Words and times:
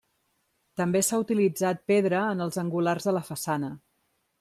També 0.81 1.01
s'ha 1.09 1.19
utilitzat 1.25 1.85
pedra 1.93 2.25
en 2.33 2.45
els 2.49 2.61
angulars 2.67 3.11
de 3.11 3.19
la 3.21 3.27
façana. 3.33 3.75